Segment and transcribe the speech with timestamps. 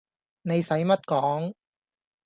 [0.41, 1.53] 你洗乜講